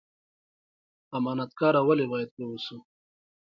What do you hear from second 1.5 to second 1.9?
کاره